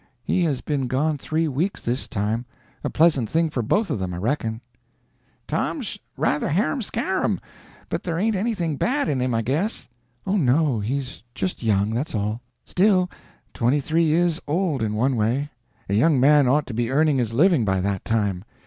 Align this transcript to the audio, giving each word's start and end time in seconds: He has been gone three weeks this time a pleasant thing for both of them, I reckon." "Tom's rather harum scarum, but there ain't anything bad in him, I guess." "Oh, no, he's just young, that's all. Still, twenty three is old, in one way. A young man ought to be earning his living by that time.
He 0.23 0.41
has 0.45 0.61
been 0.61 0.87
gone 0.87 1.19
three 1.19 1.47
weeks 1.47 1.83
this 1.83 2.07
time 2.07 2.43
a 2.83 2.89
pleasant 2.89 3.29
thing 3.29 3.51
for 3.51 3.61
both 3.61 3.91
of 3.91 3.99
them, 3.99 4.15
I 4.15 4.17
reckon." 4.17 4.59
"Tom's 5.47 5.99
rather 6.17 6.49
harum 6.49 6.81
scarum, 6.81 7.39
but 7.87 8.01
there 8.01 8.17
ain't 8.17 8.35
anything 8.35 8.77
bad 8.77 9.07
in 9.07 9.21
him, 9.21 9.35
I 9.35 9.43
guess." 9.43 9.87
"Oh, 10.25 10.37
no, 10.37 10.79
he's 10.79 11.21
just 11.35 11.61
young, 11.61 11.91
that's 11.93 12.15
all. 12.15 12.41
Still, 12.65 13.11
twenty 13.53 13.79
three 13.79 14.11
is 14.13 14.41
old, 14.47 14.81
in 14.81 14.95
one 14.95 15.15
way. 15.17 15.51
A 15.87 15.93
young 15.93 16.19
man 16.19 16.47
ought 16.47 16.65
to 16.65 16.73
be 16.73 16.89
earning 16.89 17.19
his 17.19 17.31
living 17.33 17.63
by 17.63 17.79
that 17.81 18.03
time. 18.03 18.43